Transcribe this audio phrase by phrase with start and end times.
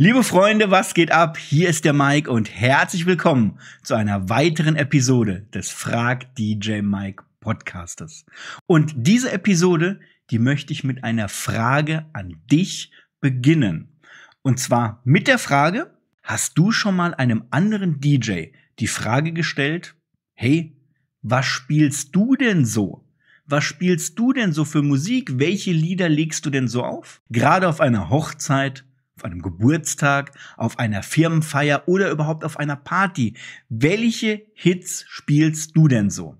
[0.00, 1.36] Liebe Freunde, was geht ab?
[1.36, 7.24] Hier ist der Mike und herzlich willkommen zu einer weiteren Episode des Frag DJ Mike
[7.40, 8.24] Podcastes.
[8.68, 9.98] Und diese Episode,
[10.30, 13.88] die möchte ich mit einer Frage an dich beginnen.
[14.42, 15.92] Und zwar mit der Frage,
[16.22, 19.96] hast du schon mal einem anderen DJ die Frage gestellt,
[20.34, 20.76] hey,
[21.22, 23.04] was spielst du denn so?
[23.46, 25.40] Was spielst du denn so für Musik?
[25.40, 27.20] Welche Lieder legst du denn so auf?
[27.30, 28.84] Gerade auf einer Hochzeit
[29.18, 33.34] auf einem Geburtstag, auf einer Firmenfeier oder überhaupt auf einer Party.
[33.68, 36.36] Welche Hits spielst du denn so?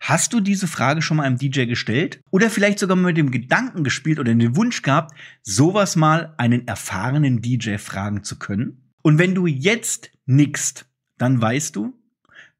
[0.00, 2.20] Hast du diese Frage schon mal einem DJ gestellt?
[2.30, 7.42] Oder vielleicht sogar mit dem Gedanken gespielt oder den Wunsch gehabt, sowas mal einen erfahrenen
[7.42, 8.90] DJ fragen zu können?
[9.02, 10.86] Und wenn du jetzt nickst,
[11.18, 11.94] dann weißt du,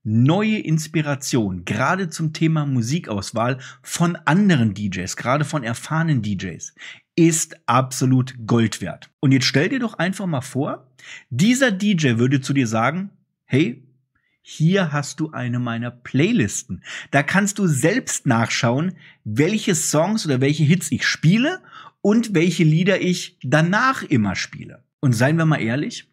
[0.05, 6.75] neue Inspiration, gerade zum Thema Musikauswahl von anderen DJs, gerade von erfahrenen DJs,
[7.17, 9.11] ist absolut Gold wert.
[9.21, 10.87] Und jetzt stell dir doch einfach mal vor,
[11.31, 13.11] dieser DJ würde zu dir sagen,
[13.47, 13.83] hey,
[14.43, 16.85] hier hast du eine meiner Playlisten.
[17.11, 21.61] Da kannst du selbst nachschauen, welche Songs oder welche Hits ich spiele
[22.01, 24.85] und welche Lieder ich danach immer spiele.
[25.01, 26.09] Und seien wir mal ehrlich,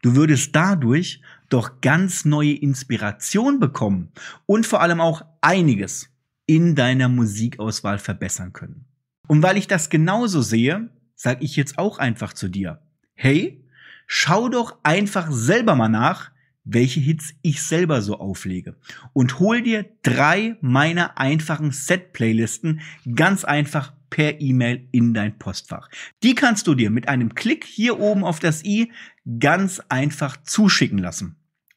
[0.00, 4.12] du würdest dadurch doch ganz neue Inspiration bekommen
[4.46, 6.08] und vor allem auch einiges
[6.46, 8.87] in deiner Musikauswahl verbessern können.
[9.28, 12.80] Und weil ich das genauso sehe, sage ich jetzt auch einfach zu dir,
[13.14, 13.64] hey,
[14.06, 16.32] schau doch einfach selber mal nach,
[16.64, 18.76] welche Hits ich selber so auflege.
[19.12, 22.80] Und hol dir drei meiner einfachen Set-Playlisten
[23.14, 25.88] ganz einfach per E-Mail in dein Postfach.
[26.22, 28.90] Die kannst du dir mit einem Klick hier oben auf das i
[29.38, 31.36] ganz einfach zuschicken lassen.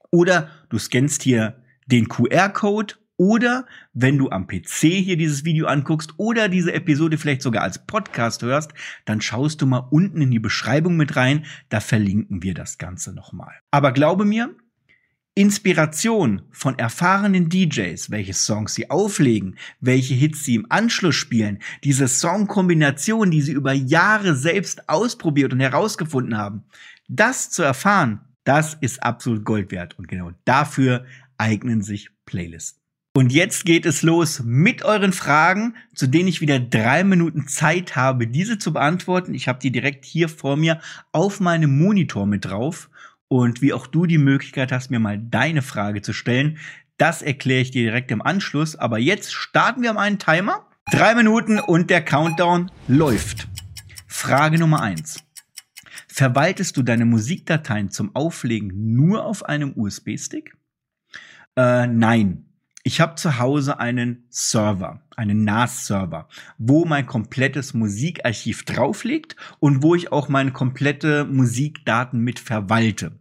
[0.10, 6.16] Oder du scannst hier den QR-Code oder wenn du am PC hier dieses Video anguckst
[6.18, 8.74] oder diese Episode vielleicht sogar als Podcast hörst,
[9.06, 13.14] dann schaust du mal unten in die Beschreibung mit rein, da verlinken wir das Ganze
[13.14, 13.54] nochmal.
[13.70, 14.56] Aber glaube mir,
[15.36, 22.08] Inspiration von erfahrenen DJs, welche Songs sie auflegen, welche Hits sie im Anschluss spielen, diese
[22.08, 26.64] Songkombination, die sie über Jahre selbst ausprobiert und herausgefunden haben,
[27.08, 31.06] das zu erfahren, das ist absolut Gold wert und genau dafür
[31.38, 32.81] eignen sich Playlisten.
[33.14, 37.98] Und jetzt geht es los mit euren Fragen, zu denen ich wieder drei Minuten Zeit
[37.98, 39.34] habe, diese zu beantworten.
[39.34, 40.80] Ich habe die direkt hier vor mir
[41.12, 42.90] auf meinem Monitor mit drauf
[43.28, 46.58] und wie auch du die Möglichkeit hast, mir mal deine Frage zu stellen.
[46.98, 48.76] Das erkläre ich dir direkt im Anschluss.
[48.76, 50.68] Aber jetzt starten wir mal einen Timer.
[50.92, 53.48] Drei Minuten und der Countdown läuft.
[54.08, 55.24] Frage Nummer eins.
[56.08, 60.58] Verwaltest du deine Musikdateien zum Auflegen nur auf einem USB-Stick?
[61.56, 62.51] Äh, nein.
[62.84, 66.28] Ich habe zu Hause einen Server, einen NAS-Server,
[66.58, 73.20] wo mein komplettes Musikarchiv drauf liegt und wo ich auch meine komplette Musikdaten mit verwalte.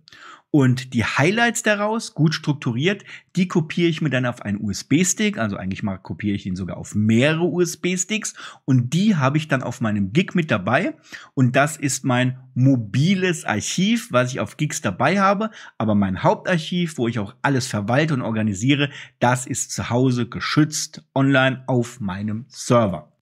[0.52, 3.04] Und die Highlights daraus, gut strukturiert,
[3.36, 5.38] die kopiere ich mir dann auf einen USB-Stick.
[5.38, 8.34] Also eigentlich mal kopiere ich ihn sogar auf mehrere USB-Sticks.
[8.64, 10.94] Und die habe ich dann auf meinem Gig mit dabei.
[11.34, 15.50] Und das ist mein mobiles Archiv, was ich auf Gigs dabei habe.
[15.78, 18.90] Aber mein Hauptarchiv, wo ich auch alles verwalte und organisiere,
[19.20, 23.12] das ist zu Hause geschützt online auf meinem Server.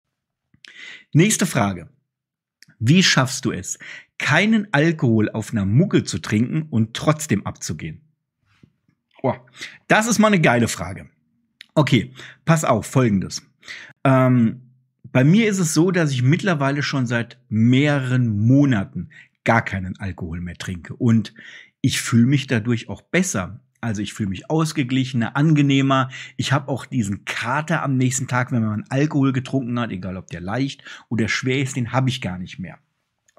[1.12, 1.90] Nächste Frage.
[2.80, 3.78] Wie schaffst du es,
[4.18, 8.00] keinen Alkohol auf einer Mucke zu trinken und trotzdem abzugehen?
[9.22, 9.34] Oh,
[9.86, 11.08] das ist mal eine geile Frage.
[11.74, 12.12] Okay,
[12.44, 13.42] pass auf, folgendes.
[14.04, 14.62] Ähm,
[15.04, 19.10] bei mir ist es so, dass ich mittlerweile schon seit mehreren Monaten
[19.44, 20.94] gar keinen Alkohol mehr trinke.
[20.94, 21.34] Und
[21.80, 23.60] ich fühle mich dadurch auch besser.
[23.80, 26.10] Also ich fühle mich ausgeglichener, angenehmer.
[26.36, 30.26] Ich habe auch diesen Kater am nächsten Tag, wenn man Alkohol getrunken hat, egal ob
[30.26, 32.78] der leicht oder schwer ist, den habe ich gar nicht mehr.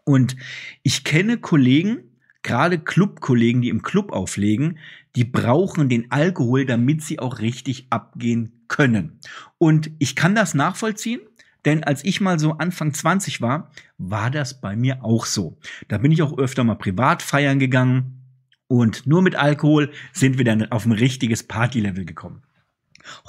[0.10, 0.38] Und
[0.82, 2.00] ich kenne Kollegen,
[2.42, 4.80] gerade Clubkollegen, die im Club auflegen,
[5.16, 9.20] die brauchen den Alkohol, damit sie auch richtig abgehen können.
[9.60, 11.22] Und ich kann das nachvollziehen.
[11.64, 13.70] Denn als ich mal so Anfang 20 war,
[14.00, 15.60] war das bei mir auch so.
[15.90, 18.24] Da bin ich auch öfter mal privat feiern gegangen
[18.66, 22.42] und nur mit Alkohol sind wir dann auf ein richtiges Partylevel gekommen.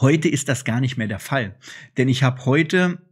[0.00, 1.56] Heute ist das gar nicht mehr der Fall,
[1.99, 3.02] denn ich habe heute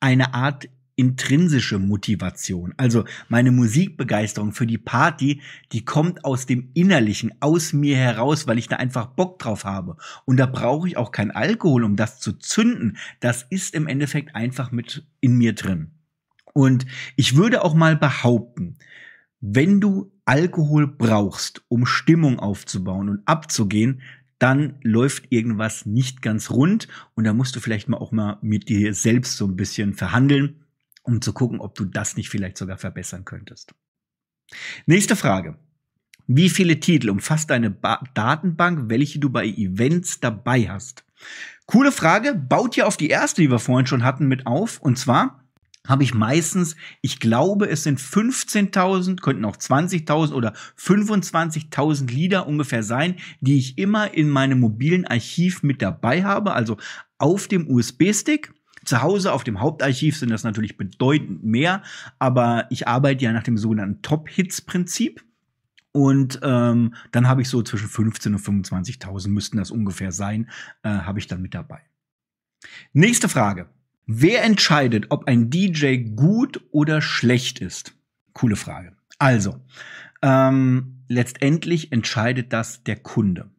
[0.00, 0.68] eine Art
[1.02, 2.74] intrinsische Motivation.
[2.76, 5.40] Also meine Musikbegeisterung für die Party,
[5.72, 9.96] die kommt aus dem Innerlichen, aus mir heraus, weil ich da einfach Bock drauf habe.
[10.26, 12.98] Und da brauche ich auch kein Alkohol, um das zu zünden.
[13.18, 15.90] Das ist im Endeffekt einfach mit in mir drin.
[16.54, 18.76] Und ich würde auch mal behaupten,
[19.40, 24.02] wenn du Alkohol brauchst, um Stimmung aufzubauen und abzugehen,
[24.38, 28.68] dann läuft irgendwas nicht ganz rund und da musst du vielleicht mal auch mal mit
[28.68, 30.62] dir selbst so ein bisschen verhandeln
[31.02, 33.74] um zu gucken, ob du das nicht vielleicht sogar verbessern könntest.
[34.86, 35.58] Nächste Frage.
[36.26, 41.04] Wie viele Titel umfasst deine ba Datenbank, welche du bei Events dabei hast?
[41.66, 44.80] Coole Frage, baut ja auf die erste, die wir vorhin schon hatten, mit auf.
[44.80, 45.42] Und zwar
[45.86, 52.82] habe ich meistens, ich glaube, es sind 15.000, könnten auch 20.000 oder 25.000 Lieder ungefähr
[52.82, 56.76] sein, die ich immer in meinem mobilen Archiv mit dabei habe, also
[57.18, 58.52] auf dem USB-Stick.
[58.84, 61.82] Zu Hause auf dem Hauptarchiv sind das natürlich bedeutend mehr,
[62.18, 65.24] aber ich arbeite ja nach dem sogenannten Top-Hits-Prinzip.
[65.92, 70.48] Und ähm, dann habe ich so zwischen 15 und 25.000 müssten das ungefähr sein,
[70.82, 71.80] äh, habe ich dann mit dabei.
[72.92, 73.68] Nächste Frage.
[74.06, 77.94] Wer entscheidet, ob ein DJ gut oder schlecht ist?
[78.32, 78.96] Coole Frage.
[79.18, 79.60] Also,
[80.22, 83.50] ähm, letztendlich entscheidet das der Kunde.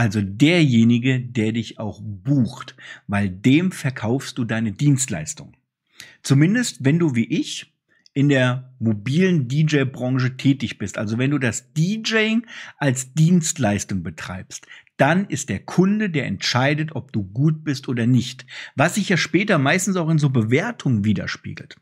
[0.00, 2.74] Also derjenige, der dich auch bucht,
[3.06, 5.52] weil dem verkaufst du deine Dienstleistung.
[6.22, 7.74] Zumindest wenn du wie ich
[8.14, 12.46] in der mobilen DJ-Branche tätig bist, also wenn du das DJing
[12.78, 14.66] als Dienstleistung betreibst,
[14.96, 18.46] dann ist der Kunde, der entscheidet, ob du gut bist oder nicht.
[18.76, 21.76] Was sich ja später meistens auch in so Bewertungen widerspiegelt.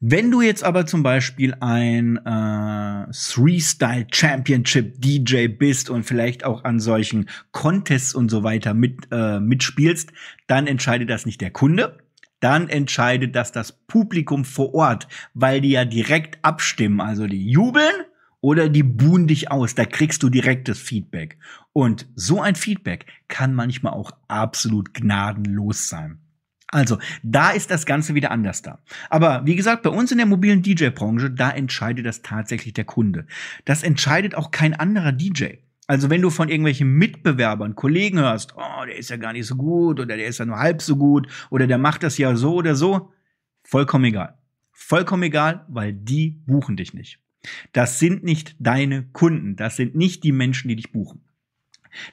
[0.00, 6.62] Wenn du jetzt aber zum Beispiel ein äh, Three-Style Championship DJ bist und vielleicht auch
[6.62, 10.12] an solchen Contests und so weiter mit, äh, mitspielst,
[10.46, 11.98] dann entscheidet das nicht der Kunde,
[12.38, 17.00] dann entscheidet das das Publikum vor Ort, weil die ja direkt abstimmen.
[17.00, 18.04] Also die jubeln
[18.40, 19.74] oder die buhen dich aus.
[19.74, 21.38] Da kriegst du direktes Feedback.
[21.72, 26.20] Und so ein Feedback kann manchmal auch absolut gnadenlos sein.
[26.70, 28.78] Also, da ist das Ganze wieder anders da.
[29.08, 33.26] Aber wie gesagt, bei uns in der mobilen DJ-Branche, da entscheidet das tatsächlich der Kunde.
[33.64, 35.56] Das entscheidet auch kein anderer DJ.
[35.86, 39.56] Also wenn du von irgendwelchen Mitbewerbern, Kollegen hörst, oh, der ist ja gar nicht so
[39.56, 42.56] gut oder der ist ja nur halb so gut oder der macht das ja so
[42.56, 43.10] oder so,
[43.62, 44.36] vollkommen egal.
[44.70, 47.20] Vollkommen egal, weil die buchen dich nicht.
[47.72, 51.24] Das sind nicht deine Kunden, das sind nicht die Menschen, die dich buchen.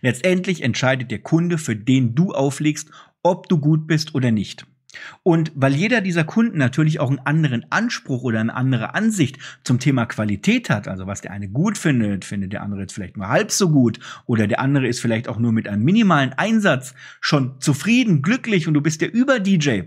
[0.01, 2.91] Letztendlich entscheidet der Kunde, für den du auflegst,
[3.25, 4.67] ob du gut bist oder nicht.
[5.23, 9.79] Und weil jeder dieser Kunden natürlich auch einen anderen Anspruch oder eine andere Ansicht zum
[9.79, 13.27] Thema Qualität hat, also was der eine gut findet, findet der andere jetzt vielleicht nur
[13.27, 17.59] halb so gut oder der andere ist vielleicht auch nur mit einem minimalen Einsatz schon
[17.59, 19.81] zufrieden, glücklich und du bist der Über-DJ,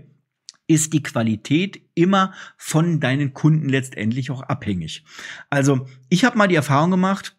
[0.67, 5.03] ist die Qualität immer von deinen Kunden letztendlich auch abhängig.
[5.49, 7.38] Also ich habe mal die Erfahrung gemacht,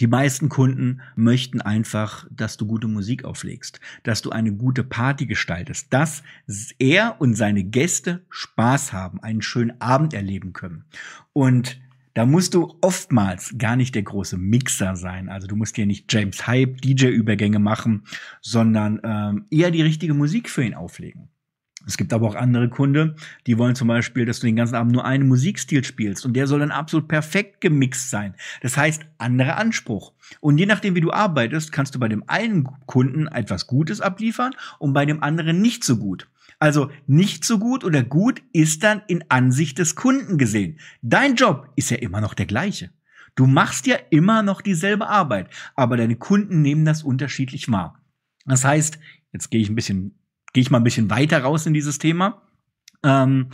[0.00, 5.26] die meisten Kunden möchten einfach, dass du gute Musik auflegst, dass du eine gute Party
[5.26, 6.22] gestaltest, dass
[6.78, 10.84] er und seine Gäste Spaß haben, einen schönen Abend erleben können.
[11.32, 11.80] Und
[12.14, 15.28] da musst du oftmals gar nicht der große Mixer sein.
[15.28, 18.04] Also du musst hier nicht James Hype DJ-Übergänge machen,
[18.40, 21.28] sondern ähm, eher die richtige Musik für ihn auflegen.
[21.86, 23.14] Es gibt aber auch andere Kunden,
[23.46, 26.48] die wollen zum Beispiel, dass du den ganzen Abend nur einen Musikstil spielst und der
[26.48, 28.34] soll dann absolut perfekt gemixt sein.
[28.60, 30.12] Das heißt, anderer Anspruch.
[30.40, 34.52] Und je nachdem, wie du arbeitest, kannst du bei dem einen Kunden etwas Gutes abliefern
[34.80, 36.28] und bei dem anderen nicht so gut.
[36.58, 40.80] Also nicht so gut oder gut ist dann in Ansicht des Kunden gesehen.
[41.02, 42.90] Dein Job ist ja immer noch der gleiche.
[43.36, 48.02] Du machst ja immer noch dieselbe Arbeit, aber deine Kunden nehmen das unterschiedlich wahr.
[48.46, 48.98] Das heißt,
[49.32, 50.18] jetzt gehe ich ein bisschen
[50.56, 52.40] gehe ich mal ein bisschen weiter raus in dieses Thema.
[53.04, 53.48] Ähm,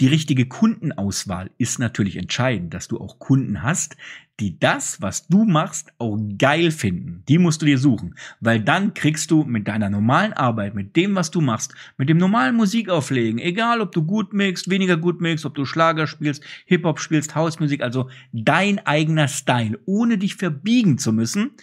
[0.00, 3.96] die richtige Kundenauswahl ist natürlich entscheidend, dass du auch Kunden hast,
[4.38, 7.24] die das, was du machst, auch geil finden.
[7.28, 11.16] Die musst du dir suchen, weil dann kriegst du mit deiner normalen Arbeit, mit dem,
[11.16, 15.46] was du machst, mit dem normalen Musikauflegen, egal ob du gut mixst, weniger gut mixst,
[15.46, 21.12] ob du Schlager spielst, Hip-Hop spielst, Hausmusik, also dein eigener Style, ohne dich verbiegen zu
[21.12, 21.56] müssen,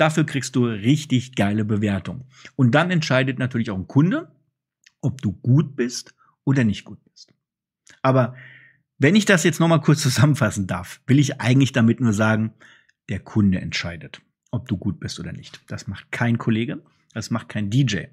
[0.00, 2.24] Dafür kriegst du richtig geile Bewertung.
[2.56, 4.32] Und dann entscheidet natürlich auch ein Kunde,
[5.02, 6.14] ob du gut bist
[6.44, 7.34] oder nicht gut bist.
[8.00, 8.34] Aber
[8.98, 12.54] wenn ich das jetzt nochmal kurz zusammenfassen darf, will ich eigentlich damit nur sagen,
[13.10, 15.60] der Kunde entscheidet, ob du gut bist oder nicht.
[15.66, 18.04] Das macht kein Kollege, das macht kein DJ.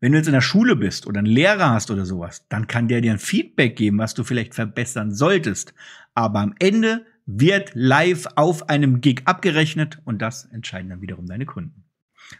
[0.00, 2.88] Wenn du jetzt in der Schule bist oder einen Lehrer hast oder sowas, dann kann
[2.88, 5.74] der dir ein Feedback geben, was du vielleicht verbessern solltest.
[6.14, 11.46] Aber am Ende wird live auf einem Gig abgerechnet und das entscheiden dann wiederum deine
[11.46, 11.84] Kunden.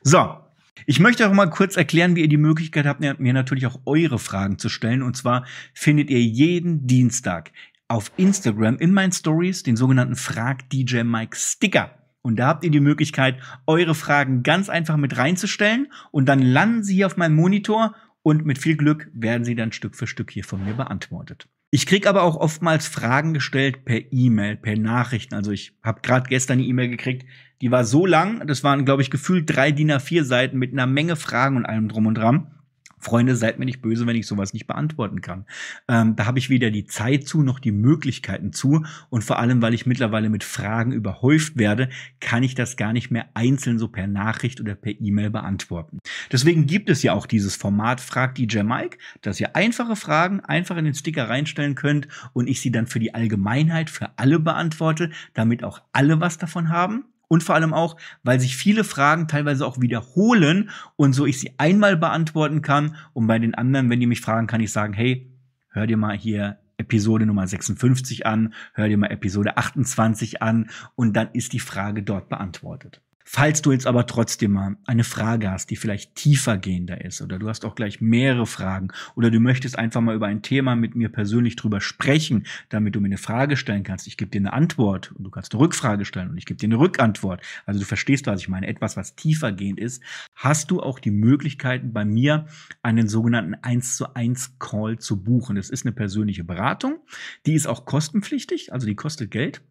[0.03, 0.39] So,
[0.87, 4.19] ich möchte auch mal kurz erklären, wie ihr die Möglichkeit habt, mir natürlich auch eure
[4.19, 5.03] Fragen zu stellen.
[5.03, 7.53] Und zwar findet ihr jeden Dienstag
[7.89, 11.91] auf Instagram in meinen Stories den sogenannten Frag DJ Mike Sticker.
[12.23, 16.85] Und da habt ihr die Möglichkeit, eure Fragen ganz einfach mit reinzustellen und dann landen
[16.85, 20.31] sie hier auf meinem Monitor und mit viel Glück werden sie dann Stück für Stück
[20.31, 21.49] hier von mir beantwortet.
[21.75, 25.35] Ich krieg aber auch oftmals Fragen gestellt per E-Mail, per Nachrichten.
[25.35, 27.25] Also ich habe gerade gestern eine E-Mail gekriegt,
[27.63, 30.87] die war so lang, das waren glaube ich gefühlt drei DIN A4 Seiten mit einer
[30.87, 32.62] Menge Fragen und allem drum und dran
[33.03, 35.45] Freunde, seid mir nicht böse, wenn ich sowas nicht beantworten kann.
[35.89, 38.85] Ähm, da habe ich weder die Zeit zu noch die Möglichkeiten zu.
[39.11, 41.89] Und vor allem, weil ich mittlerweile mit Fragen überhäuft werde,
[42.21, 45.99] kann ich das gar nicht mehr einzeln so per Nachricht oder per E-Mail beantworten.
[46.31, 50.77] Deswegen gibt es ja auch dieses Format Frag DJ Mike, dass ihr einfache Fragen einfach
[50.77, 55.11] in den Sticker reinstellen könnt und ich sie dann für die Allgemeinheit, für alle beantworte,
[55.35, 57.05] damit auch alle was davon haben.
[57.33, 61.55] Und vor allem auch, weil sich viele Fragen teilweise auch wiederholen und so ich sie
[61.57, 62.95] einmal beantworten kann.
[63.15, 65.33] Und bei den anderen, wenn die mich fragen, kann ich sagen, hey,
[65.71, 71.17] hör dir mal hier Episode Nummer 56 an, hör dir mal Episode 28 an und
[71.17, 73.01] dann ist die Frage dort beantwortet.
[73.25, 77.39] Falls du jetzt aber trotzdem mal eine Frage hast, die vielleicht tiefer gehender ist, oder
[77.39, 80.95] du hast auch gleich mehrere Fragen, oder du möchtest einfach mal über ein Thema mit
[80.95, 84.53] mir persönlich drüber sprechen, damit du mir eine Frage stellen kannst, ich gebe dir eine
[84.53, 87.43] Antwort und du kannst eine Rückfrage stellen und ich gebe dir eine Rückantwort.
[87.67, 90.03] Also du verstehst, was ich meine, etwas, was tiefer gehend ist,
[90.35, 92.47] hast du auch die Möglichkeiten bei mir
[92.83, 95.57] einen sogenannten 1 zu 1 Call zu buchen.
[95.57, 96.99] Das ist eine persönliche Beratung,
[97.47, 99.63] die ist auch kostenpflichtig, also die kostet Geld.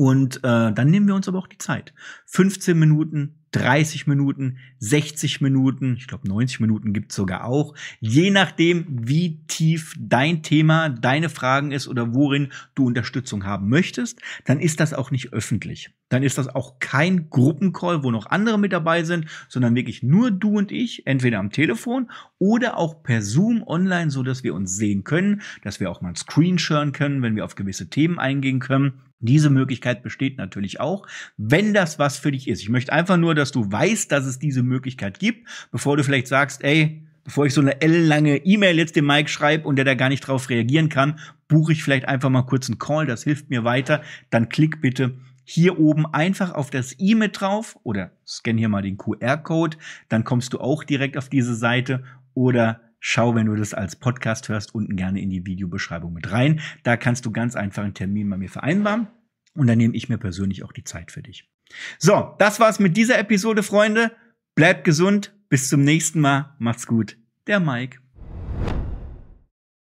[0.00, 1.92] Und äh, dann nehmen wir uns aber auch die Zeit.
[2.24, 8.86] 15 Minuten, 30 Minuten, 60 Minuten, ich glaube 90 Minuten gibt's sogar auch, je nachdem,
[8.88, 14.80] wie tief dein Thema, deine Fragen ist oder worin du Unterstützung haben möchtest, dann ist
[14.80, 15.90] das auch nicht öffentlich.
[16.08, 20.30] Dann ist das auch kein Gruppencall, wo noch andere mit dabei sind, sondern wirklich nur
[20.30, 24.74] du und ich, entweder am Telefon oder auch per Zoom online, so dass wir uns
[24.76, 26.56] sehen können, dass wir auch mal einen Screen
[26.92, 29.02] können, wenn wir auf gewisse Themen eingehen können.
[29.20, 32.62] Diese Möglichkeit besteht natürlich auch, wenn das was für dich ist.
[32.62, 36.26] Ich möchte einfach nur, dass du weißt, dass es diese Möglichkeit gibt, bevor du vielleicht
[36.26, 39.94] sagst, ey, bevor ich so eine ellenlange E-Mail jetzt dem Mike schreibe und der da
[39.94, 43.50] gar nicht drauf reagieren kann, buche ich vielleicht einfach mal kurz einen Call, das hilft
[43.50, 44.02] mir weiter.
[44.30, 48.82] Dann klick bitte hier oben einfach auf das E mail drauf oder scan hier mal
[48.82, 49.76] den QR-Code,
[50.08, 54.48] dann kommst du auch direkt auf diese Seite oder schau, wenn du das als Podcast
[54.48, 56.60] hörst, unten gerne in die Videobeschreibung mit rein.
[56.84, 59.08] Da kannst du ganz einfach einen Termin bei mir vereinbaren
[59.54, 61.50] und dann nehme ich mir persönlich auch die Zeit für dich.
[61.98, 64.12] So, das war's mit dieser Episode, Freunde.
[64.54, 65.34] Bleibt gesund.
[65.48, 66.54] Bis zum nächsten Mal.
[66.58, 67.16] Macht's gut.
[67.46, 67.98] Der Mike.